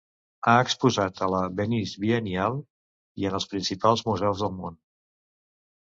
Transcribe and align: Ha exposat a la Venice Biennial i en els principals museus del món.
Ha 0.45 0.53
exposat 0.61 1.21
a 1.25 1.27
la 1.33 1.41
Venice 1.59 2.03
Biennial 2.05 2.59
i 3.23 3.31
en 3.31 3.39
els 3.41 3.49
principals 3.55 4.05
museus 4.11 4.47
del 4.47 4.55
món. 4.65 4.85